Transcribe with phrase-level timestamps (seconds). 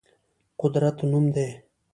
[0.61, 1.49] قدرت نوم دی.